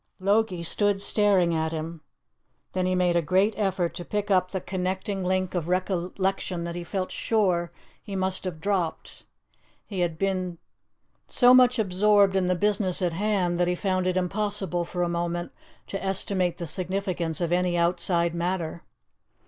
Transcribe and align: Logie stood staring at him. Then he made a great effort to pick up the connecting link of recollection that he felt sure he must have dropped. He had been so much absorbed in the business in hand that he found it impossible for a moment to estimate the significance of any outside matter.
Logie 0.19 0.63
stood 0.63 0.99
staring 0.99 1.53
at 1.53 1.71
him. 1.71 2.01
Then 2.73 2.87
he 2.87 2.95
made 2.95 3.15
a 3.15 3.21
great 3.21 3.53
effort 3.55 3.93
to 3.93 4.03
pick 4.03 4.31
up 4.31 4.49
the 4.49 4.59
connecting 4.59 5.23
link 5.23 5.53
of 5.53 5.67
recollection 5.67 6.63
that 6.63 6.73
he 6.73 6.83
felt 6.83 7.11
sure 7.11 7.71
he 8.01 8.15
must 8.15 8.43
have 8.45 8.59
dropped. 8.59 9.25
He 9.85 9.99
had 9.99 10.17
been 10.17 10.57
so 11.27 11.53
much 11.53 11.77
absorbed 11.77 12.35
in 12.35 12.47
the 12.47 12.55
business 12.55 12.99
in 12.99 13.11
hand 13.11 13.59
that 13.59 13.67
he 13.67 13.75
found 13.75 14.07
it 14.07 14.17
impossible 14.17 14.85
for 14.85 15.03
a 15.03 15.07
moment 15.07 15.51
to 15.85 16.03
estimate 16.03 16.57
the 16.57 16.65
significance 16.65 17.39
of 17.39 17.51
any 17.51 17.77
outside 17.77 18.33
matter. 18.33 18.81